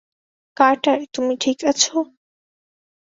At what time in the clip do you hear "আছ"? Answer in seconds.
1.71-1.83